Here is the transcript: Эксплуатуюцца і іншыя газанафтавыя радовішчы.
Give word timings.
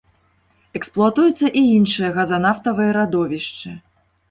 Эксплуатуюцца 0.79 1.51
і 1.61 1.63
іншыя 1.77 2.09
газанафтавыя 2.17 2.99
радовішчы. 3.01 3.79